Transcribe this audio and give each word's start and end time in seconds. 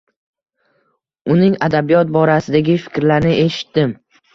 Uning 1.35 1.59
adabiyot 1.69 2.17
borasidagi 2.19 2.81
fikrlarini 2.89 3.41
eshitdim. 3.49 3.99